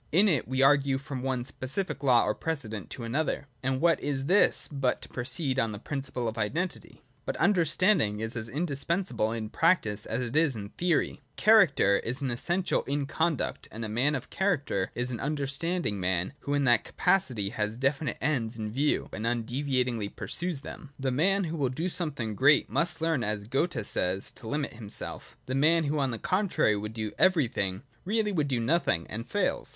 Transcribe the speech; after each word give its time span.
In 0.11 0.27
it 0.27 0.47
we 0.47 0.63
argue 0.63 0.97
from 0.97 1.21
one 1.21 1.45
specific 1.45 2.01
law 2.01 2.25
or 2.25 2.33
precedent 2.33 2.89
to 2.89 3.03
another: 3.03 3.45
and 3.61 3.79
what 3.79 3.99
is 4.01 4.25
this 4.25 4.67
but 4.67 4.99
to 5.03 5.09
proceed 5.09 5.59
on 5.59 5.73
the 5.73 5.77
principle 5.77 6.27
of 6.27 6.39
identity? 6.39 7.03
But 7.23 7.37
Understanding 7.37 8.19
is 8.19 8.35
as 8.35 8.49
indispensable 8.49 9.31
in 9.31 9.49
practice 9.51 10.07
as 10.07 10.25
it 10.25 10.35
is 10.35 10.55
in 10.55 10.69
theory. 10.69 11.21
Character 11.35 11.97
is 11.97 12.19
an 12.19 12.31
essential 12.31 12.81
in 12.85 13.05
conduct, 13.05 13.67
and 13.71 13.85
a 13.85 13.89
man 13.89 14.15
of 14.15 14.31
character 14.31 14.89
is 14.95 15.11
an 15.11 15.19
understanding 15.19 15.99
man, 15.99 16.33
who 16.39 16.55
in 16.55 16.63
that 16.63 16.83
capacity 16.83 17.49
has 17.49 17.77
definite 17.77 18.17
ends 18.19 18.57
in 18.57 18.71
view 18.71 19.07
and 19.13 19.27
undeviatingly 19.27 20.09
pursues 20.09 20.61
them. 20.61 20.79
8o.J 20.79 20.81
LOGIC 20.81 20.89
OF 20.89 20.89
UNDERSTANDING. 20.89 20.89
145 20.89 20.93
The 20.99 21.11
man 21.11 21.43
who 21.53 21.57
will 21.57 21.69
do 21.69 21.89
something 21.89 22.35
great 22.35 22.69
must 22.71 23.01
learn, 23.01 23.23
as 23.23 23.43
Goethe 23.43 23.77
i' 23.77 23.83
says, 23.83 24.31
to 24.31 24.47
limit 24.47 24.73
himself. 24.73 25.37
The 25.45 25.53
man 25.53 25.83
who, 25.83 25.99
on 25.99 26.09
the 26.09 26.17
contrary, 26.17 26.75
would 26.75 26.93
| 26.93 26.93
do 26.93 27.11
everything, 27.19 27.83
really 28.03 28.31
would 28.31 28.47
do 28.47 28.59
nothing, 28.59 29.05
and 29.05 29.29
fails. 29.29 29.69